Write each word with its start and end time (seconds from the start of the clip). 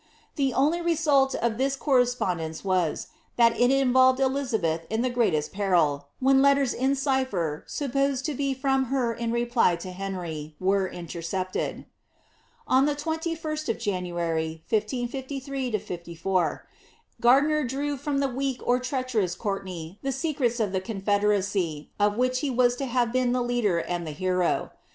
The 0.35 0.51
only 0.51 0.81
re 0.81 0.93
mit 0.97 1.35
of 1.43 1.59
this 1.59 1.75
correspondence 1.75 2.65
was, 2.65 3.09
that 3.35 3.55
it 3.59 3.69
involved 3.69 4.19
Elizabeth 4.19 4.87
in 4.89 5.03
the 5.03 5.11
greatest 5.11 5.53
peril, 5.53 6.07
when 6.19 6.41
letters 6.41 6.73
in 6.73 6.95
cipher, 6.95 7.63
supposed 7.67 8.25
to 8.25 8.33
be 8.33 8.55
from 8.55 8.85
her 8.85 9.13
in 9.13 9.31
reply 9.31 9.75
to 9.75 9.91
Henry, 9.91 10.55
were 10.59 10.87
intereepted.. 10.87 11.85
Ob 12.67 12.85
the 12.87 12.95
21 12.95 13.53
at 13.53 13.69
of 13.69 13.77
January, 13.77 14.63
1558 14.67 16.17
4, 16.17 16.67
Gardiner 17.21 17.63
drew 17.63 17.95
from 17.95 18.17
the 18.17 18.27
weak 18.27 18.59
or 18.65 18.79
tnaelieroue 18.79 19.37
Coortenay 19.37 19.99
the 20.01 20.11
secrets 20.11 20.59
of 20.59 20.71
the 20.71 20.81
confederacy, 20.81 21.91
of 21.99 22.17
which 22.17 22.39
he 22.39 22.49
was 22.49 22.79
lo 22.79 22.87
have 22.87 23.13
been 23.13 23.33
the 23.33 23.43
leader 23.43 23.77
and 23.77 24.07
the 24.07 24.11
hero. 24.17 24.71